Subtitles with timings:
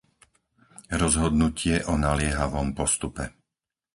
[1.01, 3.23] Rozhodnutie o naliehavom postupe